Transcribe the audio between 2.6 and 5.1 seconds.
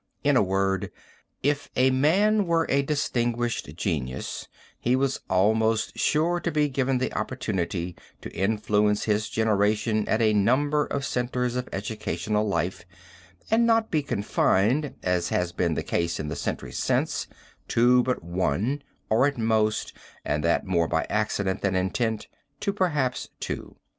a distinguished genius he